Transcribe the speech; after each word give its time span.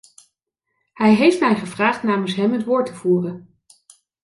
Hij 0.93 1.15
heeft 1.15 1.39
mij 1.39 1.55
gevraagd 1.55 2.03
namens 2.03 2.35
hem 2.35 2.53
het 2.53 2.63
woord 2.63 2.85
te 2.85 2.93
voeren. 2.93 3.59